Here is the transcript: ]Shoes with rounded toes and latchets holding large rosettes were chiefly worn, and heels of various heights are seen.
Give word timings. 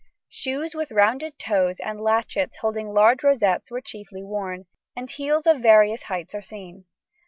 ]Shoes 0.29 0.73
with 0.73 0.91
rounded 0.91 1.37
toes 1.37 1.79
and 1.79 1.99
latchets 2.01 2.55
holding 2.61 2.87
large 2.91 3.21
rosettes 3.23 3.69
were 3.69 3.81
chiefly 3.81 4.23
worn, 4.23 4.65
and 4.95 5.11
heels 5.11 5.45
of 5.45 5.61
various 5.61 6.01
heights 6.09 6.33
are 6.33 6.41
seen. 6.41 6.85